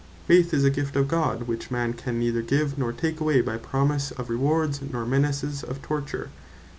[0.27, 3.57] Faith is a gift of God, which Man can neither give, nor take away by
[3.57, 6.29] promise of rewards, or menaces of torture.